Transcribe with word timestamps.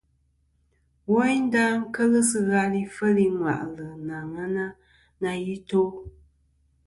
Woynda 1.11 1.63
kel 1.95 2.13
sɨ 2.29 2.39
ghal 2.49 2.73
ifel 2.83 3.17
i 3.25 3.27
ŋwà'lɨ 3.39 3.85
nɨ 4.05 4.13
aŋen 4.21 4.55
na 5.21 5.29
i 5.53 5.55
to. 5.69 5.81